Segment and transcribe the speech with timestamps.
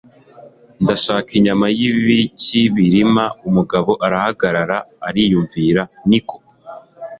[0.83, 3.23] ndashaka inyama y'ikibirima.
[3.47, 4.77] umugabo arahagarara
[5.07, 6.35] ariyumvira, ni ko